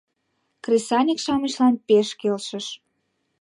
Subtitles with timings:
[0.63, 2.67] Кресаньык-шамычлан пеш келшыш.